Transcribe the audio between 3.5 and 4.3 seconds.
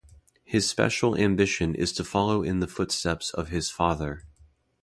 father.